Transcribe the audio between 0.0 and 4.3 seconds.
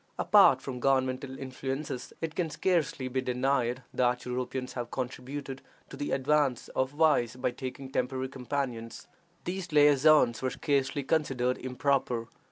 Apart from governmental influences, it can scarcely be denied that